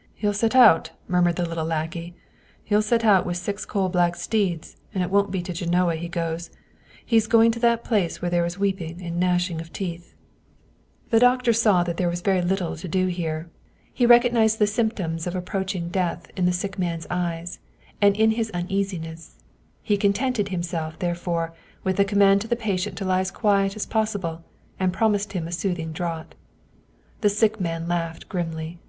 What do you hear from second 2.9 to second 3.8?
out with six